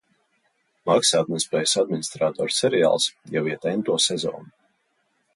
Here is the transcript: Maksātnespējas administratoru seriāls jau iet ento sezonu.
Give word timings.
Maksātnespējas 0.89 1.73
administratoru 1.81 2.55
seriāls 2.59 3.05
jau 3.35 3.43
iet 3.51 3.67
ento 3.73 3.99
sezonu. 4.07 4.49